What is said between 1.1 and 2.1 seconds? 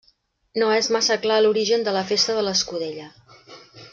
clar l'origen de la